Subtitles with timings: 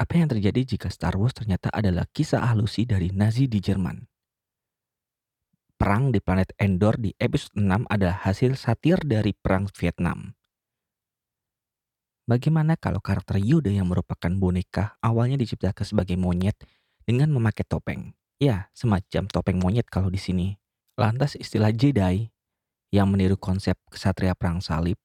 [0.00, 4.00] Apa yang terjadi jika Star Wars ternyata adalah kisah halusi dari Nazi di Jerman?
[5.76, 10.32] Perang di planet Endor di episode 6 adalah hasil satir dari Perang Vietnam.
[12.24, 16.56] Bagaimana kalau karakter Yoda yang merupakan boneka awalnya diciptakan sebagai monyet
[17.04, 18.16] dengan memakai topeng?
[18.40, 20.56] Ya, semacam topeng monyet kalau di sini.
[20.96, 22.32] Lantas istilah Jedi
[22.88, 24.96] yang meniru konsep kesatria perang salib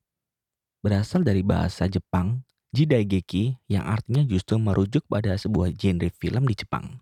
[0.79, 2.45] berasal dari bahasa Jepang
[2.75, 6.99] Jidaigeki yang artinya justru merujuk pada sebuah genre film di Jepang.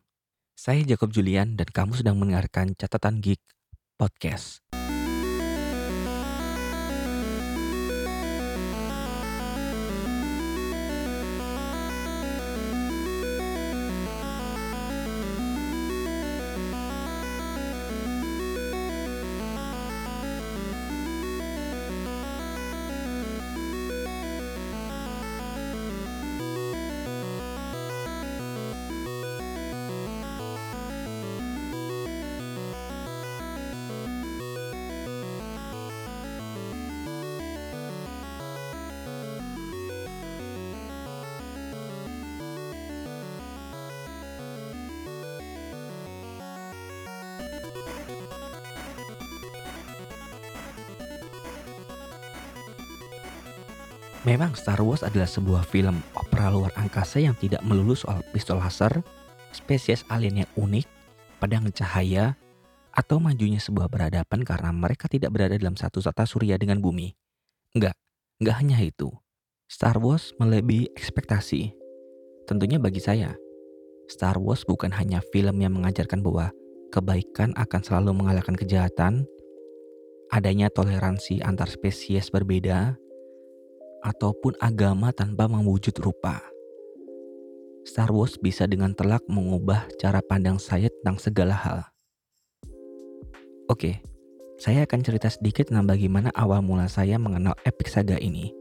[0.53, 3.41] Saya Jacob Julian dan kamu sedang mendengarkan Catatan Geek
[3.97, 4.62] Podcast.
[54.23, 59.03] Memang Star Wars adalah sebuah film opera luar angkasa yang tidak melulu soal pistol laser,
[59.51, 60.87] spesies alien yang unik,
[61.43, 62.39] pedang cahaya,
[62.95, 67.11] atau majunya sebuah berhadapan karena mereka tidak berada dalam satu tata surya dengan bumi.
[67.75, 67.99] Enggak,
[68.39, 69.11] enggak hanya itu.
[69.67, 71.75] Star Wars melebihi ekspektasi.
[72.47, 73.35] Tentunya bagi saya,
[74.07, 76.47] Star Wars bukan hanya film yang mengajarkan bahwa
[76.95, 79.27] kebaikan akan selalu mengalahkan kejahatan,
[80.31, 82.95] adanya toleransi antar spesies berbeda,
[84.03, 86.43] ataupun agama tanpa mewujud rupa.
[87.87, 91.79] Star Wars bisa dengan telak mengubah cara pandang saya tentang segala hal.
[93.71, 94.03] Oke,
[94.59, 98.51] saya akan cerita sedikit tentang bagaimana awal mula saya mengenal epic saga ini.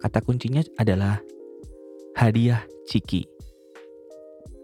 [0.00, 1.20] Kata kuncinya adalah
[2.16, 3.24] hadiah Ciki.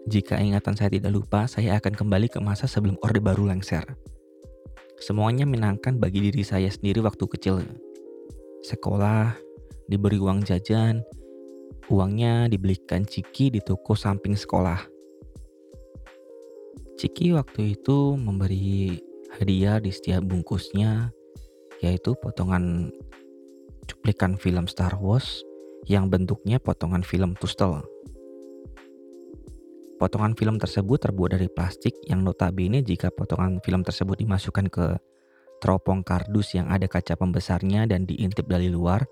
[0.09, 3.85] Jika ingatan saya tidak lupa, saya akan kembali ke masa sebelum Orde Baru lengser.
[4.99, 7.63] Semuanya menyenangkan bagi diri saya sendiri waktu kecil.
[8.63, 9.35] Sekolah,
[9.87, 11.03] diberi uang jajan,
[11.91, 14.79] uangnya dibelikan Ciki di toko samping sekolah.
[16.95, 19.01] Ciki waktu itu memberi
[19.35, 21.11] hadiah di setiap bungkusnya,
[21.81, 22.93] yaitu potongan
[23.89, 25.43] cuplikan film Star Wars
[25.89, 27.83] yang bentuknya potongan film Tustel.
[29.99, 34.99] Potongan film tersebut terbuat dari plastik yang notabene jika potongan film tersebut dimasukkan ke
[35.63, 39.07] teropong kardus yang ada kaca pembesarnya dan diintip dari luar,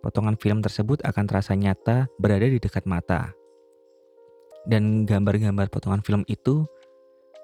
[0.00, 3.32] potongan film tersebut akan terasa nyata berada di dekat mata.
[4.68, 6.68] Dan gambar-gambar potongan film itu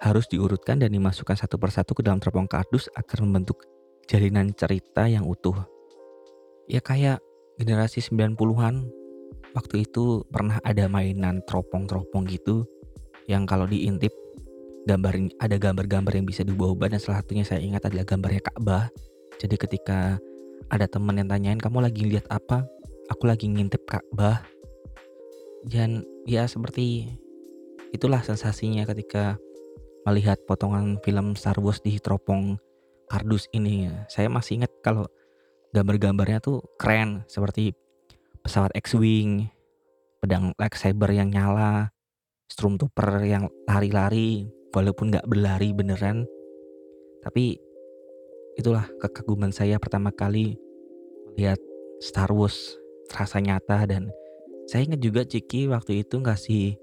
[0.04, 3.64] harus diurutkan dan dimasukkan satu persatu ke dalam teropong kardus agar membentuk
[4.04, 5.56] jalinan cerita yang utuh.
[6.68, 7.24] Ya kayak
[7.56, 8.84] generasi 90-an
[9.56, 12.68] waktu itu pernah ada mainan teropong-teropong gitu
[13.24, 14.12] yang kalau diintip
[14.86, 18.86] gambar ada gambar-gambar yang bisa diubah-ubah dan salah satunya saya ingat adalah gambarnya Ka'bah.
[19.40, 20.20] Jadi ketika
[20.66, 22.66] ada temen yang tanyain kamu lagi lihat apa?
[23.12, 24.43] Aku lagi ngintip Ka'bah.
[25.66, 27.10] Dan ya seperti
[27.94, 29.38] itulah sensasinya ketika
[30.06, 32.59] melihat potongan film Star Wars di teropong
[33.06, 33.91] kardus ini.
[34.10, 35.06] Saya masih ingat kalau
[35.75, 37.75] gambar-gambarnya tuh keren seperti
[38.43, 39.50] pesawat X-wing
[40.22, 41.91] pedang lightsaber yang nyala
[42.50, 46.27] stormtrooper yang lari-lari walaupun nggak berlari beneran.
[47.22, 47.59] Tapi
[48.56, 50.56] itulah kekaguman saya pertama kali
[51.32, 51.60] melihat
[52.00, 52.76] Star Wars
[53.08, 54.08] terasa nyata dan
[54.66, 56.74] saya ingat juga Ciki waktu itu ngasih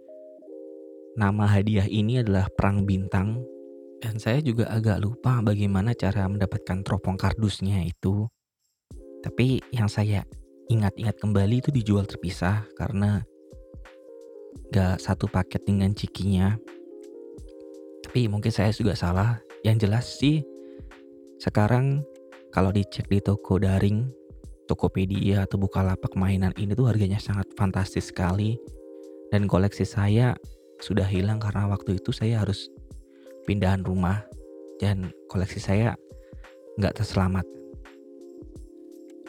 [1.19, 3.43] nama hadiah ini adalah Perang Bintang
[4.03, 8.27] dan saya juga agak lupa bagaimana cara mendapatkan teropong kardusnya itu.
[9.23, 10.27] Tapi yang saya
[10.67, 13.23] ingat-ingat kembali itu dijual terpisah karena
[14.75, 16.59] gak satu paket dengan cikinya.
[18.03, 19.39] Tapi mungkin saya juga salah.
[19.63, 20.43] Yang jelas sih
[21.43, 22.07] sekarang
[22.55, 24.07] kalau dicek di toko daring,
[24.63, 28.55] Tokopedia atau Bukalapak mainan ini tuh harganya sangat fantastis sekali.
[29.27, 30.39] Dan koleksi saya
[30.79, 32.71] sudah hilang karena waktu itu saya harus
[33.43, 34.23] pindahan rumah
[34.79, 35.99] dan koleksi saya
[36.79, 37.43] nggak terselamat.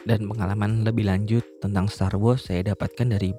[0.05, 3.35] Dan pengalaman lebih lanjut tentang Star Wars saya dapatkan dari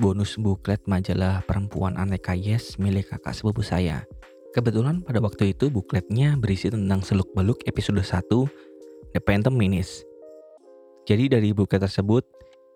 [0.00, 4.06] bonus buklet majalah perempuan aneka Yes milik kakak sepupu saya.
[4.52, 8.20] Kebetulan pada waktu itu bukletnya berisi tentang seluk-beluk episode 1
[9.16, 10.04] The Phantom Menace.
[11.08, 12.20] Jadi dari buklet tersebut,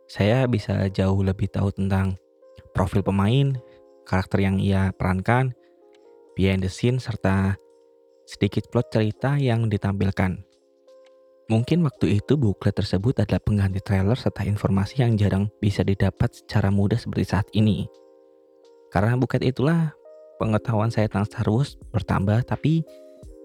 [0.09, 2.17] saya bisa jauh lebih tahu tentang
[2.73, 3.53] profil pemain,
[4.09, 5.53] karakter yang ia perankan,
[6.33, 7.61] behind the scene, serta
[8.25, 10.41] sedikit plot cerita yang ditampilkan.
[11.53, 16.73] Mungkin waktu itu buklet tersebut adalah pengganti trailer serta informasi yang jarang bisa didapat secara
[16.73, 17.85] mudah seperti saat ini.
[18.89, 19.93] Karena buklet itulah
[20.37, 22.85] pengetahuan saya tentang Star Wars bertambah tapi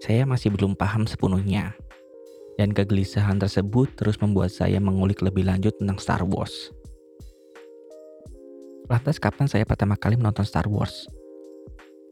[0.02, 1.76] saya masih belum paham sepenuhnya.
[2.60, 6.70] Dan kegelisahan tersebut terus membuat saya mengulik lebih lanjut tentang Star Wars.
[8.92, 11.08] Lantas kapan saya pertama kali menonton Star Wars?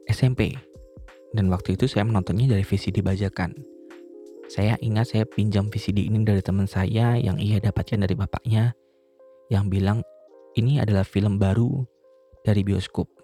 [0.09, 0.57] SMP.
[1.37, 3.53] Dan waktu itu saya menontonnya dari VCD bajakan.
[4.51, 8.75] Saya ingat saya pinjam VCD ini dari teman saya yang ia dapatkan dari bapaknya
[9.53, 10.03] yang bilang
[10.59, 11.87] ini adalah film baru
[12.43, 13.20] dari bioskop.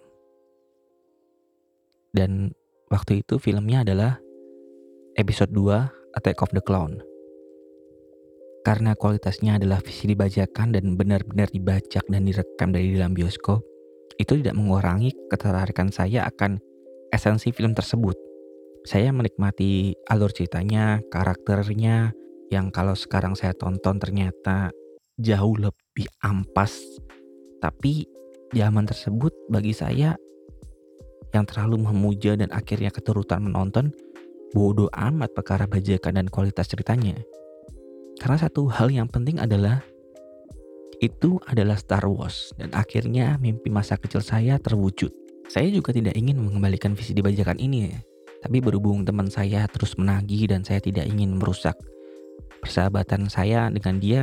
[2.16, 2.48] Dan
[2.88, 4.16] waktu itu filmnya adalah
[5.20, 6.96] episode 2 Attack of the Clown.
[8.64, 13.60] Karena kualitasnya adalah visi dibajakan dan benar-benar dibajak dan direkam dari dalam bioskop,
[14.16, 16.56] itu tidak mengurangi ketertarikan saya akan
[17.12, 18.16] esensi film tersebut.
[18.88, 22.16] Saya menikmati alur ceritanya, karakternya,
[22.50, 24.72] yang kalau sekarang saya tonton ternyata
[25.20, 26.80] jauh lebih ampas.
[27.60, 28.08] Tapi
[28.56, 30.16] zaman tersebut bagi saya
[31.34, 33.90] yang terlalu memuja dan akhirnya keturutan menonton
[34.54, 37.18] bodoh amat perkara bajakan dan kualitas ceritanya.
[38.16, 39.84] Karena satu hal yang penting adalah
[41.04, 45.12] itu adalah Star Wars dan akhirnya mimpi masa kecil saya terwujud.
[45.46, 47.92] Saya juga tidak ingin mengembalikan visi di bajakan ini,
[48.40, 51.76] tapi berhubung teman saya terus menagih dan saya tidak ingin merusak
[52.64, 54.20] persahabatan saya dengan dia,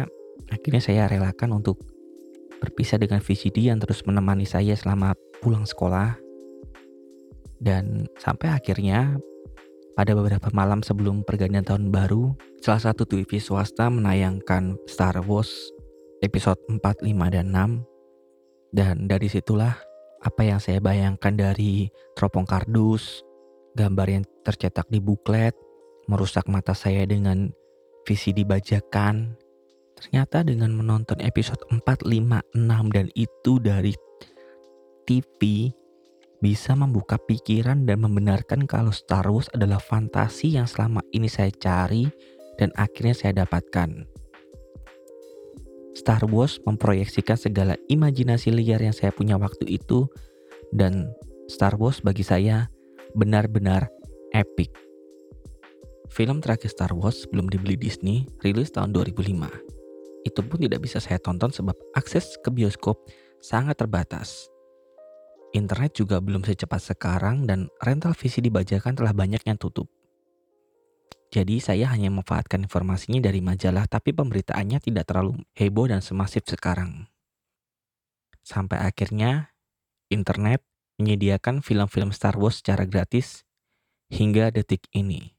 [0.51, 1.79] akhirnya saya relakan untuk
[2.59, 6.22] berpisah dengan VCD yang terus menemani saya selama pulang sekolah.
[7.63, 9.15] Dan sampai akhirnya
[9.95, 15.71] pada beberapa malam sebelum pergantian tahun baru, salah satu TV swasta menayangkan Star Wars
[16.19, 18.75] episode 4, 5, dan 6.
[18.75, 19.79] Dan dari situlah
[20.19, 21.87] apa yang saya bayangkan dari
[22.19, 23.23] teropong kardus,
[23.79, 25.53] gambar yang tercetak di buklet,
[26.11, 27.53] merusak mata saya dengan
[28.03, 29.39] visi dibajakan.
[29.93, 32.11] Ternyata dengan menonton episode 4, 5,
[32.59, 33.93] 6 dan itu dari
[35.05, 35.69] TV
[36.43, 42.11] bisa membuka pikiran dan membenarkan kalau Star Wars adalah fantasi yang selama ini saya cari
[42.59, 44.03] dan akhirnya saya dapatkan.
[45.95, 50.03] Star Wars memproyeksikan segala imajinasi liar yang saya punya waktu itu
[50.75, 51.15] dan
[51.47, 52.67] Star Wars bagi saya
[53.15, 53.87] benar-benar
[54.35, 54.75] epic.
[56.11, 59.31] Film terakhir Star Wars belum dibeli Disney rilis tahun 2005.
[60.27, 62.99] Itu pun tidak bisa saya tonton sebab akses ke bioskop
[63.39, 64.52] sangat terbatas.
[65.53, 69.85] Internet juga belum secepat sekarang dan rental VCD bajakan telah banyak yang tutup.
[71.29, 77.05] Jadi saya hanya memanfaatkan informasinya dari majalah tapi pemberitaannya tidak terlalu heboh dan semasif sekarang.
[78.41, 79.53] Sampai akhirnya
[80.09, 80.65] internet
[80.97, 83.45] menyediakan film-film Star Wars secara gratis
[84.09, 85.37] hingga detik ini.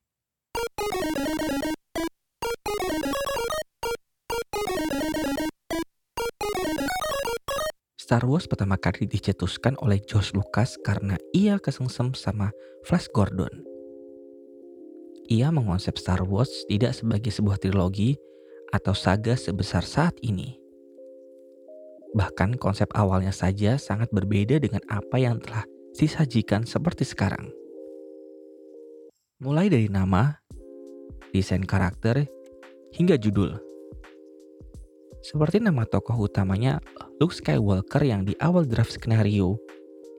[8.05, 12.53] Star Wars pertama kali dicetuskan oleh George Lucas karena ia kesengsem sama
[12.85, 13.65] Flash Gordon.
[15.33, 18.21] Ia mengonsep Star Wars tidak sebagai sebuah trilogi
[18.77, 20.53] atau saga sebesar saat ini.
[22.13, 25.65] Bahkan konsep awalnya saja sangat berbeda dengan apa yang telah
[25.97, 27.49] disajikan seperti sekarang.
[29.41, 30.37] Mulai dari nama,
[31.33, 32.29] desain karakter,
[32.93, 33.57] hingga judul.
[35.25, 36.85] Seperti nama tokoh utamanya
[37.23, 39.55] Luke Skywalker yang di awal draft skenario,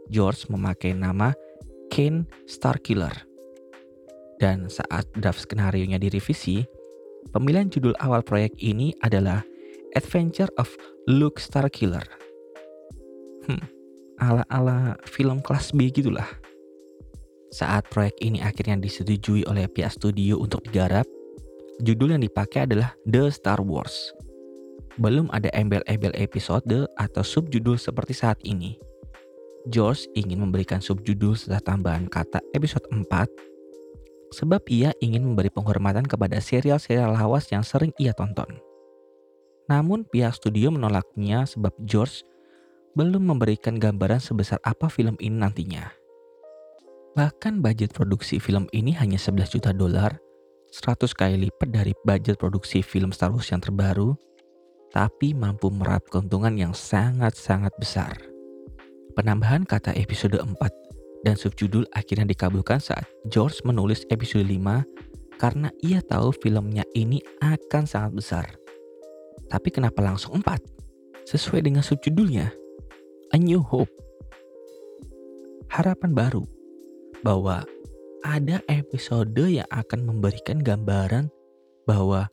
[0.07, 1.35] George memakai nama
[1.91, 3.11] Kane Starkiller.
[4.39, 6.63] Dan saat draft skenario-nya direvisi,
[7.35, 9.43] pemilihan judul awal proyek ini adalah
[9.91, 10.71] Adventure of
[11.11, 12.07] Luke Starkiller.
[13.43, 13.63] Hmm,
[14.23, 16.27] ala-ala film kelas B gitulah.
[17.51, 21.03] Saat proyek ini akhirnya disetujui oleh pihak studio untuk digarap,
[21.83, 24.14] judul yang dipakai adalah The Star Wars
[25.01, 28.79] belum ada embel-embel episode atau subjudul seperti saat ini.
[29.67, 33.03] George ingin memberikan subjudul setelah tambahan kata episode 4
[34.35, 38.59] sebab ia ingin memberi penghormatan kepada serial-serial lawas yang sering ia tonton.
[39.65, 42.21] Namun pihak studio menolaknya sebab George
[42.93, 45.89] belum memberikan gambaran sebesar apa film ini nantinya.
[47.15, 50.19] Bahkan budget produksi film ini hanya 11 juta dolar,
[50.69, 54.13] 100 kali lipat dari budget produksi film Star Wars yang terbaru
[54.95, 58.15] tapi mampu merap keuntungan yang sangat-sangat besar.
[59.19, 60.55] Penambahan kata episode 4
[61.27, 67.83] dan subjudul akhirnya dikabulkan saat George menulis episode 5 karena ia tahu filmnya ini akan
[67.83, 68.45] sangat besar.
[69.51, 71.27] Tapi kenapa langsung 4?
[71.27, 72.47] Sesuai dengan subjudulnya,
[73.35, 73.91] A New Hope.
[75.75, 76.47] harapan baru
[77.19, 77.67] bahwa
[78.23, 81.27] ada episode yang akan memberikan gambaran
[81.83, 82.31] bahwa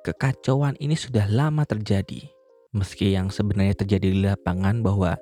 [0.00, 2.24] kekacauan ini sudah lama terjadi.
[2.72, 5.18] Meski yang sebenarnya terjadi di lapangan bahwa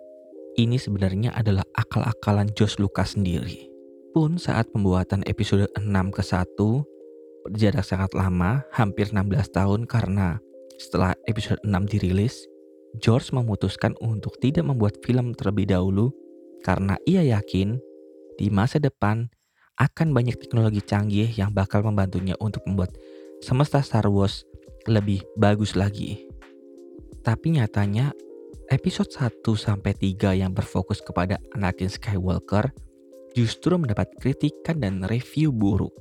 [0.58, 3.70] ini sebenarnya adalah akal-akalan Josh Lucas sendiri.
[4.12, 6.44] Pun saat pembuatan episode 6 ke 1
[7.48, 10.36] berjarak sangat lama, hampir 16 tahun karena
[10.78, 12.44] setelah episode 6 dirilis,
[12.98, 16.10] George memutuskan untuk tidak membuat film terlebih dahulu
[16.66, 17.78] karena ia yakin
[18.38, 19.30] di masa depan
[19.78, 22.90] akan banyak teknologi canggih yang bakal membantunya untuk membuat
[23.38, 24.47] semesta Star Wars
[24.88, 26.24] lebih bagus lagi.
[27.22, 28.12] Tapi nyatanya
[28.72, 32.72] episode 1 sampai 3 yang berfokus kepada Anakin Skywalker
[33.36, 35.92] justru mendapat kritikan dan review buruk.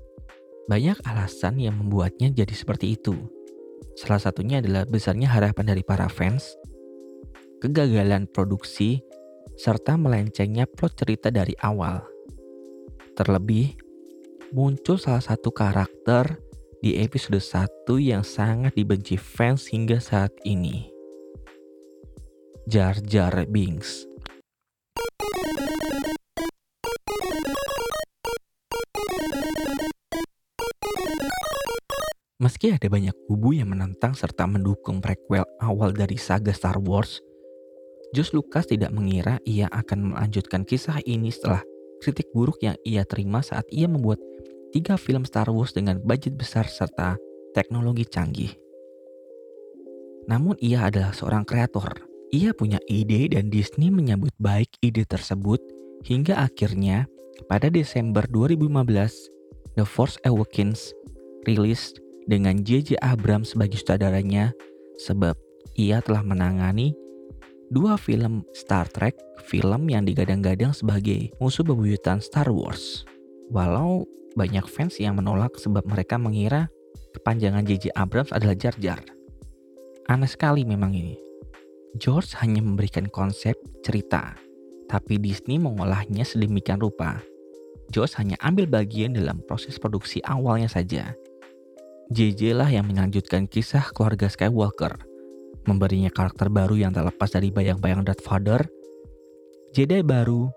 [0.67, 3.15] Banyak alasan yang membuatnya jadi seperti itu.
[3.96, 6.53] Salah satunya adalah besarnya harapan dari para fans,
[7.63, 9.01] kegagalan produksi,
[9.58, 12.06] serta melencengnya plot cerita dari awal.
[13.17, 13.74] Terlebih,
[14.53, 16.38] muncul salah satu karakter
[16.78, 20.86] di episode 1 yang sangat dibenci fans hingga saat ini
[22.70, 24.06] Jar Jar Binks.
[32.38, 37.18] Meski ada banyak kubu yang menentang serta mendukung prequel awal dari saga Star Wars,
[38.14, 41.66] Josh Lucas tidak mengira ia akan melanjutkan kisah ini setelah
[42.00, 44.22] kritik buruk yang ia terima saat ia membuat
[44.76, 47.20] tiga film Star Wars dengan budget besar serta
[47.52, 48.52] teknologi canggih.
[50.28, 55.64] Namun ia adalah seorang kreator ia punya ide dan Disney menyambut baik ide tersebut
[56.04, 57.08] hingga akhirnya
[57.48, 60.92] pada Desember 2015 The Force Awakens
[61.48, 61.96] rilis
[62.28, 63.00] dengan J.J.
[63.00, 64.52] Abrams sebagai sutradaranya
[65.08, 65.40] sebab
[65.80, 66.92] ia telah menangani
[67.72, 69.16] dua film Star Trek,
[69.48, 73.08] film yang digadang-gadang sebagai musuh bebuyutan Star Wars.
[73.48, 74.04] Walau
[74.36, 76.70] banyak fans yang menolak sebab mereka mengira
[77.16, 77.96] kepanjangan J.J.
[77.96, 79.01] Abrams adalah Jar Jar.
[80.08, 81.18] Aneh sekali memang ini.
[81.98, 84.38] George hanya memberikan konsep cerita,
[84.86, 87.18] tapi Disney mengolahnya sedemikian rupa.
[87.89, 91.16] George hanya ambil bagian dalam proses produksi awalnya saja.
[92.13, 94.96] JJ lah yang melanjutkan kisah keluarga Skywalker,
[95.68, 98.63] memberinya karakter baru yang tak lepas dari bayang-bayang Darth Vader,
[99.75, 100.48] Jedi baru,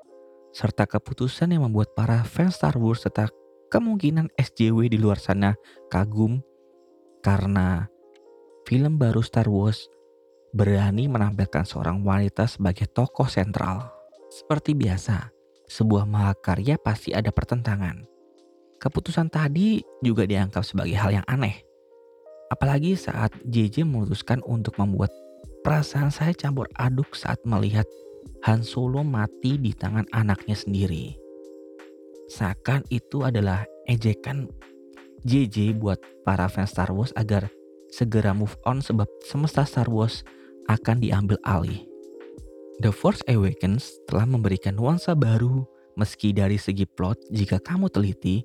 [0.51, 3.31] serta keputusan yang membuat para fans Star Wars serta
[3.71, 5.55] kemungkinan SJW di luar sana
[5.89, 6.43] kagum
[7.23, 7.87] karena
[8.67, 9.87] film baru Star Wars
[10.51, 13.87] berani menampilkan seorang wanita sebagai tokoh sentral.
[14.31, 15.31] Seperti biasa,
[15.71, 18.07] sebuah mahakarya pasti ada pertentangan.
[18.83, 21.63] Keputusan tadi juga dianggap sebagai hal yang aneh.
[22.51, 25.15] Apalagi saat JJ memutuskan untuk membuat
[25.63, 27.87] perasaan saya campur aduk saat melihat
[28.49, 31.13] Han Solo mati di tangan anaknya sendiri.
[32.31, 34.49] Seakan itu adalah ejekan
[35.27, 37.51] JJ buat para fans Star Wars agar
[37.93, 40.25] segera move on sebab semesta Star Wars
[40.71, 41.85] akan diambil alih.
[42.81, 45.69] The Force Awakens telah memberikan nuansa baru
[46.01, 48.41] meski dari segi plot jika kamu teliti,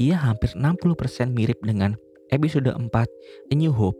[0.00, 1.92] ia hampir 60% mirip dengan
[2.32, 3.98] episode 4 A New Hope.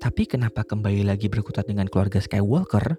[0.00, 2.96] Tapi kenapa kembali lagi berkutat dengan keluarga Skywalker?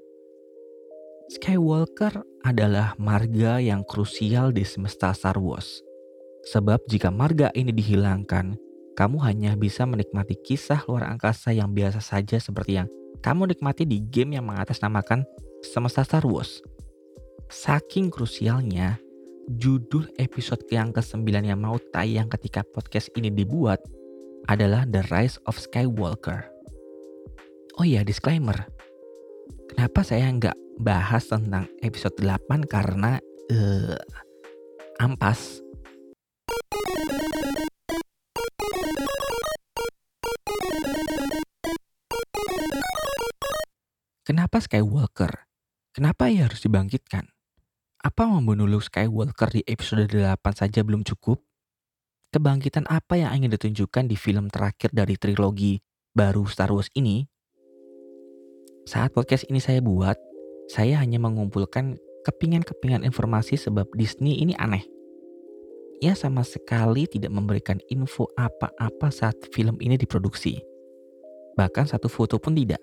[1.27, 5.83] Skywalker adalah marga yang krusial di semesta Star Wars.
[6.47, 8.55] Sebab jika marga ini dihilangkan,
[8.95, 12.87] kamu hanya bisa menikmati kisah luar angkasa yang biasa saja seperti yang
[13.19, 15.27] kamu nikmati di game yang mengatasnamakan
[15.67, 16.63] semesta Star Wars.
[17.51, 18.95] Saking krusialnya,
[19.51, 23.83] judul episode yang ke-9 yang mau tayang ketika podcast ini dibuat
[24.47, 26.47] adalah The Rise of Skywalker.
[27.75, 28.76] Oh iya, disclaimer.
[29.77, 33.21] Kenapa saya nggak bahas tentang episode 8 karena
[33.53, 33.93] uh,
[34.97, 35.61] ampas
[44.25, 45.45] Kenapa Skywalker?
[45.93, 47.29] Kenapa ia harus dibangkitkan?
[48.01, 51.37] Apa membunuh Luke Skywalker di episode 8 saja belum cukup?
[52.33, 55.77] Kebangkitan apa yang ingin ditunjukkan di film terakhir dari trilogi
[56.17, 57.36] baru Star Wars ini?
[58.87, 60.15] Saat podcast ini saya buat,
[60.71, 64.79] saya hanya mengumpulkan kepingan-kepingan informasi sebab Disney ini aneh.
[65.99, 70.63] Ia sama sekali tidak memberikan info apa-apa saat film ini diproduksi.
[71.59, 72.79] Bahkan satu foto pun tidak.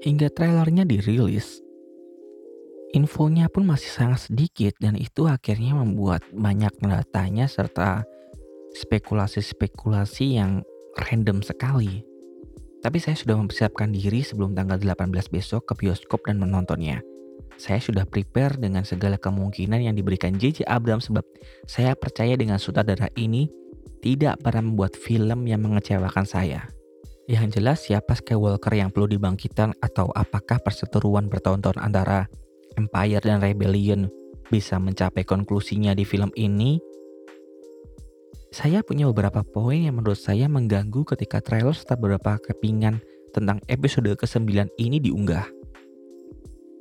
[0.00, 1.60] Hingga trailernya dirilis,
[2.96, 6.72] infonya pun masih sangat sedikit dan itu akhirnya membuat banyak
[7.12, 8.08] tanya serta
[8.80, 10.64] spekulasi-spekulasi yang
[10.96, 12.11] random sekali.
[12.82, 16.98] Tapi saya sudah mempersiapkan diri sebelum tanggal 18 besok ke bioskop dan menontonnya.
[17.54, 20.66] Saya sudah prepare dengan segala kemungkinan yang diberikan J.J.
[20.66, 21.22] Abrams sebab
[21.70, 23.46] saya percaya dengan sutradara ini
[24.02, 26.66] tidak pernah membuat film yang mengecewakan saya.
[27.30, 32.26] Yang jelas siapa Skywalker yang perlu dibangkitkan atau apakah perseteruan bertahun-tahun antara
[32.74, 34.10] Empire dan Rebellion
[34.50, 36.82] bisa mencapai konklusinya di film ini
[38.52, 43.00] saya punya beberapa poin yang menurut saya mengganggu ketika trailer serta beberapa kepingan
[43.32, 45.48] tentang episode ke-9 ini diunggah.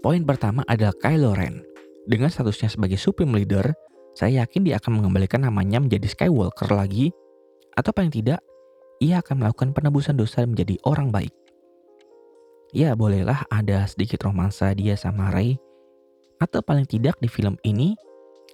[0.03, 1.63] Poin pertama adalah Kylo Ren.
[2.03, 3.71] Dengan statusnya sebagai Supreme Leader,
[4.11, 7.15] saya yakin dia akan mengembalikan namanya menjadi Skywalker lagi,
[7.79, 8.43] atau paling tidak,
[8.99, 11.31] ia akan melakukan penebusan dosa menjadi orang baik.
[12.75, 15.55] Ya, bolehlah ada sedikit romansa dia sama Rey,
[16.43, 17.95] atau paling tidak di film ini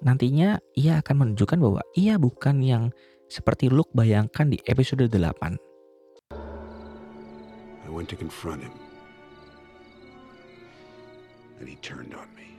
[0.01, 2.93] nantinya ia akan menunjukkan bahwa ia bukan yang
[3.27, 5.57] seperti Luke bayangkan di episode 8.
[7.87, 8.75] I went to confront him.
[11.59, 12.53] And he turned on me.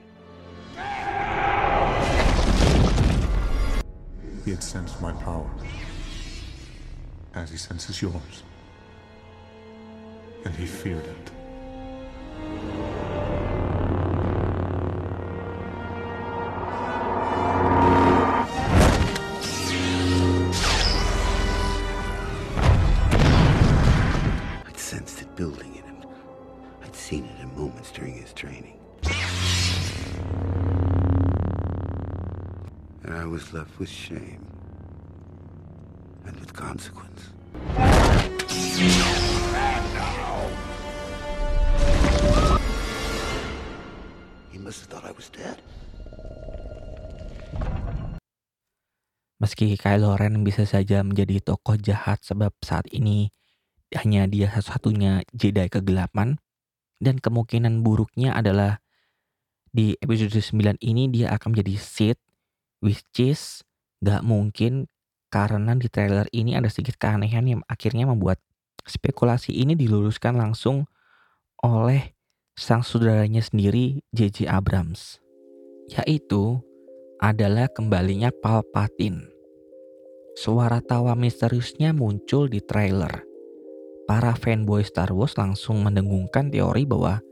[4.43, 5.49] He had sensed my power.
[7.35, 8.43] As he senses yours.
[10.43, 11.38] And he feared it.
[44.77, 45.57] Thought I was dead.
[49.39, 53.31] Meski Kylo Ren bisa saja menjadi tokoh jahat sebab saat ini
[53.95, 56.37] hanya dia satu-satunya Jedi kegelapan
[56.99, 58.83] dan kemungkinan buruknya adalah
[59.71, 62.21] di episode 9 ini dia akan menjadi Sith
[62.83, 63.63] which is
[64.03, 64.91] gak mungkin
[65.31, 68.43] karena di trailer ini ada sedikit keanehan yang akhirnya membuat
[68.83, 70.89] spekulasi ini diluruskan langsung
[71.63, 72.18] oleh
[72.59, 74.51] sang saudaranya sendiri J.J.
[74.51, 75.23] Abrams
[75.95, 76.59] yaitu
[77.23, 79.31] adalah kembalinya Palpatine.
[80.37, 83.25] Suara tawa misteriusnya muncul di trailer.
[84.05, 87.23] Para fanboy Star Wars langsung mendengungkan teori bahwa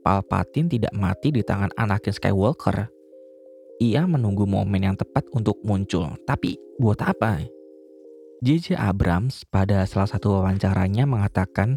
[0.00, 2.88] Palpatine tidak mati di tangan Anakin Skywalker,
[3.82, 6.14] ia menunggu momen yang tepat untuk muncul.
[6.24, 7.42] Tapi buat apa?
[8.40, 8.78] J.J.
[8.78, 11.76] Abrams pada salah satu wawancaranya mengatakan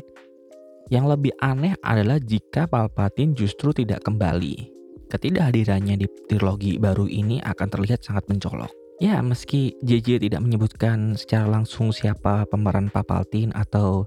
[0.94, 4.70] yang lebih aneh adalah jika Palpatine justru tidak kembali.
[5.10, 8.70] Ketidakhadirannya di trilogi baru ini akan terlihat sangat mencolok.
[9.02, 14.06] Ya, meski JJ tidak menyebutkan secara langsung siapa pemeran Palpatine atau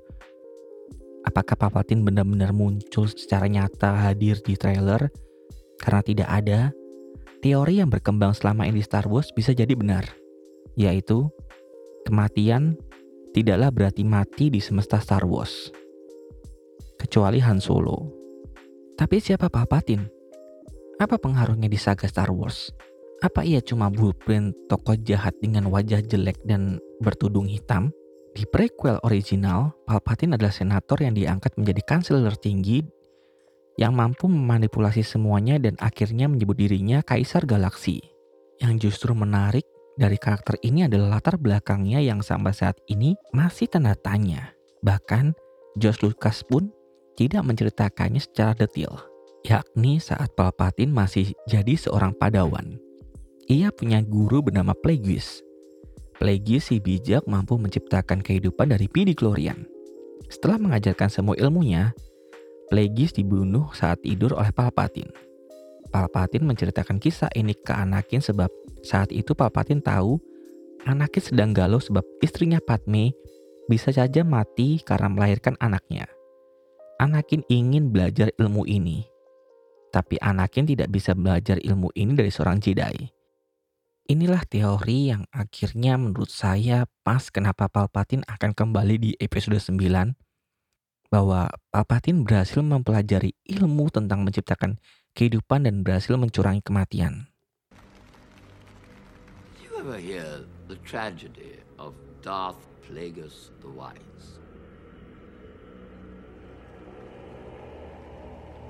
[1.26, 5.10] apakah Palpatine benar-benar muncul secara nyata hadir di trailer
[5.82, 6.60] karena tidak ada,
[7.42, 10.06] teori yang berkembang selama ini Star Wars bisa jadi benar,
[10.78, 11.26] yaitu
[12.06, 12.78] kematian
[13.34, 15.74] tidaklah berarti mati di semesta Star Wars.
[16.96, 18.08] Kecuali Han Solo.
[18.96, 20.08] Tapi siapa Palpatine?
[20.96, 22.72] Apa pengaruhnya di saga Star Wars?
[23.20, 27.92] Apa ia cuma blueprint tokoh jahat dengan wajah jelek dan bertudung hitam?
[28.36, 32.84] Di prequel original, Palpatine adalah senator yang diangkat menjadi kanselir tinggi
[33.76, 38.00] yang mampu memanipulasi semuanya dan akhirnya menyebut dirinya Kaisar Galaksi.
[38.56, 39.64] Yang justru menarik
[39.96, 44.56] dari karakter ini adalah latar belakangnya yang sampai saat ini masih tanda tanya.
[44.80, 45.36] Bahkan
[45.76, 46.72] George Lucas pun
[47.16, 48.92] tidak menceritakannya secara detail,
[49.42, 52.76] yakni saat Palpatine masih jadi seorang padawan.
[53.48, 55.40] Ia punya guru bernama Plagueis.
[56.20, 59.64] Plagueis si bijak mampu menciptakan kehidupan dari Pidi-Glorian.
[60.28, 61.96] Setelah mengajarkan semua ilmunya,
[62.68, 65.12] Plagueis dibunuh saat tidur oleh Palpatine.
[65.88, 68.50] Palpatine menceritakan kisah ini ke Anakin sebab
[68.82, 70.18] saat itu Palpatine tahu
[70.86, 73.10] Anakin sedang galau sebab istrinya Padme
[73.66, 76.06] bisa saja mati karena melahirkan anaknya.
[76.96, 79.04] Anakin ingin belajar ilmu ini.
[79.92, 83.04] Tapi Anakin tidak bisa belajar ilmu ini dari seorang Jedi.
[84.08, 89.76] Inilah teori yang akhirnya menurut saya pas kenapa Palpatine akan kembali di episode 9
[91.12, 94.80] bahwa Palpatine berhasil mempelajari ilmu tentang menciptakan
[95.12, 97.28] kehidupan dan berhasil mencurangi kematian.
[99.76, 101.92] Ever hear the tragedy of
[102.24, 104.40] Darth Plagueis the Wise?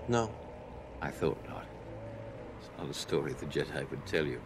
[0.08, 0.30] No.
[1.02, 1.66] I thought not.
[2.60, 4.40] It's not a story the Jedi would tell you.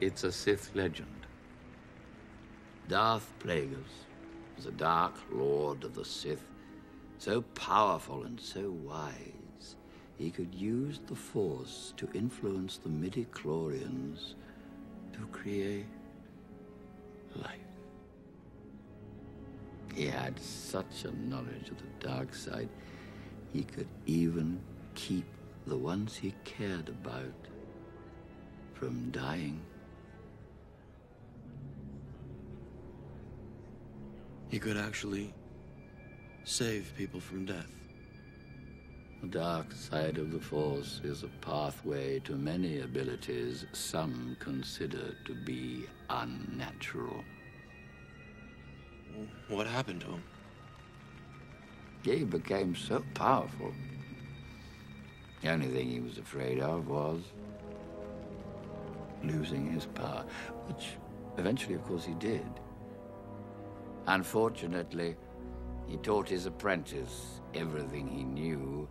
[0.00, 1.26] It's a Sith legend.
[2.88, 4.06] Darth Plagueis
[4.56, 6.44] was a dark lord of the Sith,
[7.18, 9.76] so powerful and so wise,
[10.18, 14.34] he could use the Force to influence the midi-chlorians
[15.12, 15.86] to create
[17.36, 17.60] life.
[19.94, 22.68] He had such a knowledge of the dark side,
[23.52, 24.60] he could even
[24.94, 25.26] keep
[25.66, 27.34] the ones he cared about
[28.74, 29.60] from dying.
[34.48, 35.32] He could actually
[36.44, 37.70] save people from death.
[39.22, 45.34] The dark side of the Force is a pathway to many abilities some consider to
[45.34, 47.22] be unnatural.
[49.48, 50.24] What happened to him?
[52.02, 53.72] He became so powerful.
[55.40, 57.20] The only thing he was afraid of was
[59.22, 60.24] losing his power,
[60.66, 60.96] which
[61.38, 62.46] eventually, of course, he did.
[64.06, 65.16] Unfortunately,
[65.86, 68.88] he taught his apprentice everything he knew.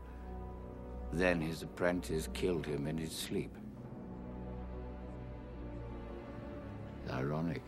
[1.11, 3.53] Then his apprentice killed him in his sleep.
[7.03, 7.61] It's Ironic.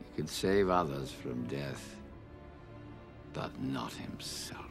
[0.00, 1.96] He could save others from death,
[3.34, 4.70] but not himself.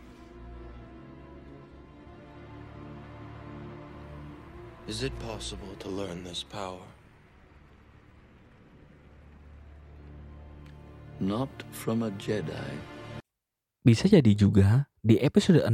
[4.87, 6.83] Is it possible to learn this power?
[11.19, 12.73] Not from a Jedi.
[13.83, 15.71] Bisa jadi juga di episode 6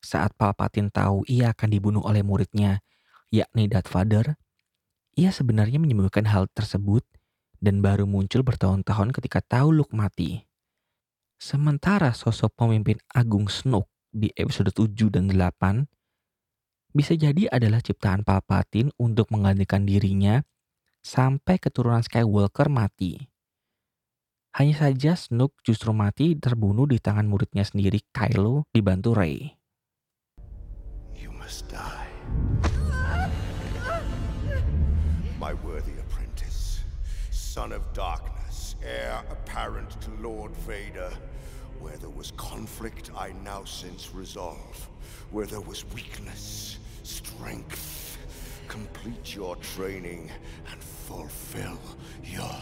[0.00, 2.84] saat Palpatine tahu ia akan dibunuh oleh muridnya,
[3.32, 4.36] yakni Darth Vader,
[5.16, 7.04] ia sebenarnya menyembunyikan hal tersebut
[7.64, 10.44] dan baru muncul bertahun-tahun ketika tahu Luke mati.
[11.44, 15.84] Sementara sosok pemimpin agung Snoke di episode 7 dan 8
[16.96, 20.40] bisa jadi adalah ciptaan Palpatine untuk menggantikan dirinya
[21.04, 23.28] sampai keturunan Skywalker mati.
[24.56, 29.52] Hanya saja Snoke justru mati terbunuh di tangan muridnya sendiri Kylo dibantu Rey.
[31.12, 32.08] You must die.
[35.36, 36.80] My worthy apprentice,
[37.28, 38.33] son of darkness,
[38.84, 41.10] heir apparent to Lord Vader.
[41.80, 44.88] Where there was conflict, I now sense resolve.
[45.30, 48.18] Where there was weakness, strength.
[48.68, 50.30] Complete your training
[50.70, 51.78] and fulfill
[52.22, 52.56] your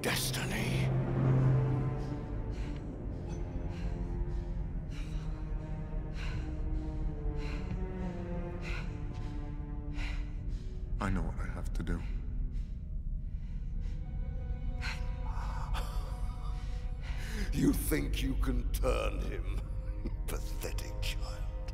[0.00, 0.88] destiny.
[18.22, 19.60] You can turn him?
[20.28, 21.72] Pathetic child.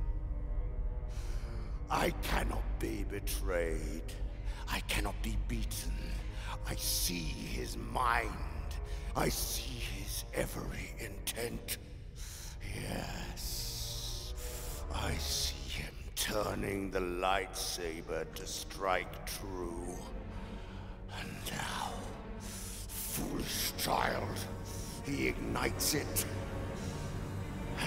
[1.91, 4.15] I cannot be betrayed.
[4.67, 5.93] I cannot be beaten.
[6.67, 8.31] I see his mind.
[9.15, 11.77] I see his every intent.
[12.75, 14.33] Yes.
[14.95, 19.99] I see him turning the lightsaber to strike true.
[21.21, 21.93] And now,
[22.39, 24.39] foolish child,
[25.09, 26.29] he ignites it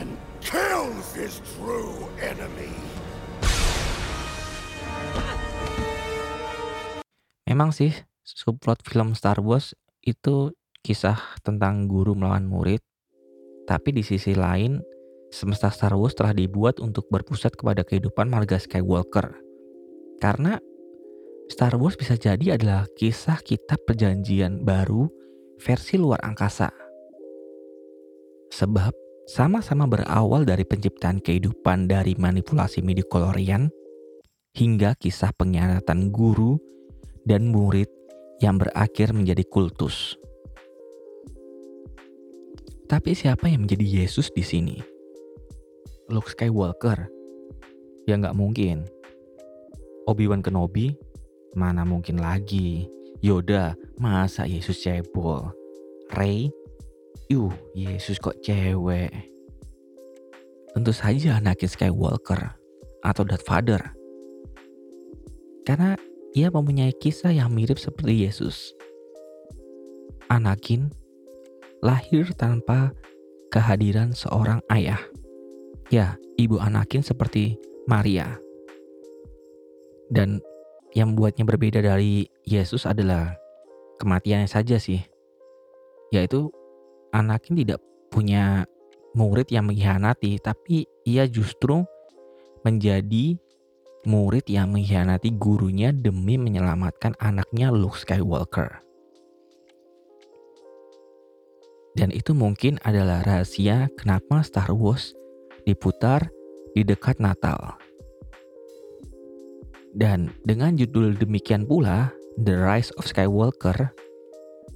[0.01, 2.73] and kills his true enemy.
[7.45, 7.93] Memang sih
[8.25, 10.49] subplot film Star Wars itu
[10.81, 12.81] kisah tentang guru melawan murid.
[13.69, 14.81] Tapi di sisi lain,
[15.29, 19.37] semesta Star Wars telah dibuat untuk berpusat kepada kehidupan marga Skywalker.
[20.17, 20.57] Karena
[21.53, 25.11] Star Wars bisa jadi adalah kisah kitab perjanjian baru
[25.61, 26.80] versi luar angkasa.
[28.51, 28.91] Sebab
[29.31, 33.71] sama-sama berawal dari penciptaan kehidupan dari manipulasi midi-chlorian
[34.51, 36.59] hingga kisah pengkhianatan guru
[37.23, 37.87] dan murid
[38.43, 40.19] yang berakhir menjadi kultus.
[42.91, 44.75] Tapi siapa yang menjadi Yesus di sini?
[46.11, 47.07] Luke Skywalker?
[48.03, 48.83] Ya nggak mungkin.
[50.11, 50.91] Obi-Wan Kenobi?
[51.55, 52.83] Mana mungkin lagi.
[53.23, 53.79] Yoda?
[53.95, 55.55] Masa Yesus cebol?
[56.11, 56.51] Rey?
[57.31, 59.07] Yuh, Yesus kok cewek?
[60.75, 62.59] Tentu saja Anakin Skywalker
[63.07, 63.79] atau Darth Vader.
[65.63, 65.95] Karena
[66.35, 68.75] ia mempunyai kisah yang mirip seperti Yesus.
[70.27, 70.91] Anakin
[71.79, 72.91] lahir tanpa
[73.47, 74.99] kehadiran seorang ayah.
[75.87, 77.55] Ya, ibu Anakin seperti
[77.87, 78.27] Maria.
[80.11, 80.43] Dan
[80.91, 83.39] yang membuatnya berbeda dari Yesus adalah
[84.03, 84.99] kematiannya saja sih.
[86.11, 86.51] Yaitu
[87.11, 88.63] Anakin tidak punya
[89.15, 91.83] murid yang mengkhianati, tapi ia justru
[92.63, 93.35] menjadi
[94.07, 98.81] murid yang mengkhianati gurunya demi menyelamatkan anaknya Luke Skywalker.
[101.91, 105.11] Dan itu mungkin adalah rahasia kenapa Star Wars
[105.67, 106.31] diputar
[106.71, 107.75] di dekat Natal.
[109.91, 113.91] Dan dengan judul demikian pula, The Rise of Skywalker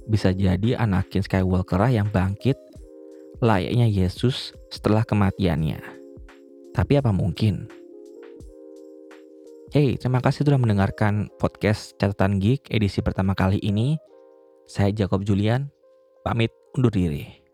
[0.06, 2.58] bisa jadi Anakin Skywalker yang bangkit
[3.42, 5.82] layaknya Yesus setelah kematiannya.
[6.72, 7.68] Tapi apa mungkin?
[9.74, 13.98] Hey, terima kasih sudah mendengarkan podcast Catatan Geek edisi pertama kali ini.
[14.64, 15.68] Saya Jacob Julian,
[16.24, 17.45] pamit undur diri.